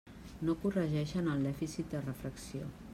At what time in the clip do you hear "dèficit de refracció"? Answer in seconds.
1.49-2.73